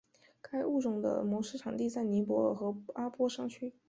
[0.41, 3.71] 该物种的模式产地在尼泊尔和阿波山区。